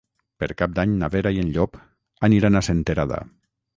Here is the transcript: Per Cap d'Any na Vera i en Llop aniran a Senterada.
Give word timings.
Per 0.43 0.47
Cap 0.61 0.71
d'Any 0.79 0.95
na 1.01 1.09
Vera 1.15 1.33
i 1.37 1.43
en 1.43 1.51
Llop 1.57 1.77
aniran 2.29 2.59
a 2.61 2.67
Senterada. 2.69 3.21